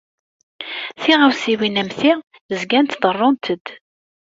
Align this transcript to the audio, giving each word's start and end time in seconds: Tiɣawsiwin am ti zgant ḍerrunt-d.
Tiɣawsiwin 1.01 1.79
am 1.81 1.89
ti 1.99 2.11
zgant 2.59 2.97
ḍerrunt-d. 3.01 3.65